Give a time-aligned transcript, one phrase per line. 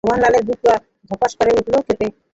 [0.03, 0.73] শোভনলালের বুকটা
[1.09, 2.07] ধড়াস করে উঠল কেঁপে।